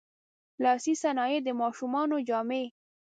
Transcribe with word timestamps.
لاسي 0.63 0.93
صنایع، 1.01 1.39
د 1.45 1.49
ماشومانو 1.61 2.17
جامې. 2.27 2.63